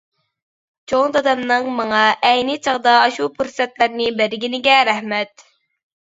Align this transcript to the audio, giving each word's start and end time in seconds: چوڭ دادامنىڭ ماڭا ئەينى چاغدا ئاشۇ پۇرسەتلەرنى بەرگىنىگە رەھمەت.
چوڭ 0.93 1.11
دادامنىڭ 1.17 1.69
ماڭا 1.81 1.99
ئەينى 2.31 2.57
چاغدا 2.69 2.95
ئاشۇ 3.03 3.29
پۇرسەتلەرنى 3.37 4.09
بەرگىنىگە 4.23 4.81
رەھمەت. 4.93 5.47